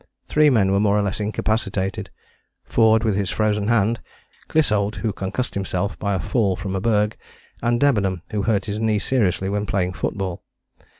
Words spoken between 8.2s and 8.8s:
who hurt his